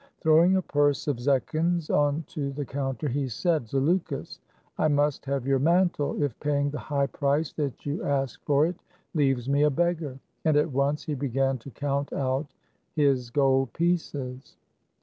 Throwing 0.21 0.55
a 0.55 0.63
purse 0.63 1.07
of 1.07 1.17
zechins 1.19 1.91
on 1.91 2.23
to 2.29 2.51
the 2.53 2.65
counter, 2.65 3.07
he 3.07 3.27
said, 3.27 3.67
"Zaleukos, 3.67 4.39
I 4.79 4.87
must 4.87 5.25
have 5.25 5.45
your 5.45 5.59
mantle, 5.59 6.23
if 6.23 6.39
paying 6.39 6.71
the 6.71 6.79
high 6.79 7.05
price 7.05 7.53
that 7.53 7.85
you 7.85 8.03
ask 8.03 8.43
for 8.43 8.65
it 8.65 8.77
leaves 9.13 9.47
me 9.47 9.61
a 9.61 9.69
beggar." 9.69 10.17
And 10.43 10.57
at 10.57 10.71
once 10.71 11.03
he 11.03 11.13
began 11.13 11.59
to 11.59 11.69
count 11.69 12.11
out 12.13 12.47
his 12.95 13.29
gold 13.29 13.73
pieces. 13.73 14.57